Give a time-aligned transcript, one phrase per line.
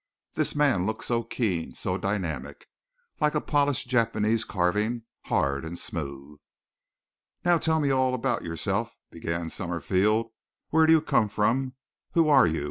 [0.33, 2.65] This man looked so keen, so dynamic,
[3.19, 6.39] like a polished Japanese carving, hard and smooth.
[7.45, 10.31] "Now tell me all about yourself," began Summerfield.
[10.71, 11.75] "Where do you come from?
[12.13, 12.59] Who are you?